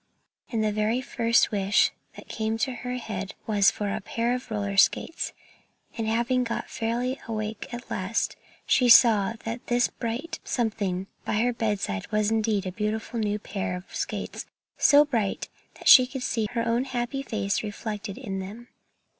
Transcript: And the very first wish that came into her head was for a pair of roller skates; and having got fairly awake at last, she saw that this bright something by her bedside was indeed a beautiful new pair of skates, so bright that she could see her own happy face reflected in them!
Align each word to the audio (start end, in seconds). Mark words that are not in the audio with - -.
And 0.51 0.63
the 0.63 0.71
very 0.71 0.99
first 0.99 1.51
wish 1.51 1.91
that 2.15 2.27
came 2.27 2.53
into 2.53 2.71
her 2.73 2.95
head 2.95 3.35
was 3.45 3.69
for 3.69 3.87
a 3.93 4.01
pair 4.01 4.33
of 4.33 4.49
roller 4.49 4.75
skates; 4.75 5.31
and 5.95 6.07
having 6.07 6.43
got 6.43 6.71
fairly 6.71 7.21
awake 7.27 7.71
at 7.71 7.91
last, 7.91 8.35
she 8.65 8.89
saw 8.89 9.33
that 9.45 9.67
this 9.67 9.89
bright 9.89 10.39
something 10.43 11.05
by 11.23 11.33
her 11.43 11.53
bedside 11.53 12.11
was 12.11 12.31
indeed 12.31 12.65
a 12.65 12.71
beautiful 12.71 13.19
new 13.19 13.37
pair 13.37 13.75
of 13.75 13.93
skates, 13.95 14.47
so 14.75 15.05
bright 15.05 15.49
that 15.75 15.87
she 15.87 16.07
could 16.07 16.23
see 16.23 16.47
her 16.53 16.67
own 16.67 16.85
happy 16.85 17.21
face 17.21 17.61
reflected 17.61 18.17
in 18.17 18.39
them! 18.39 18.69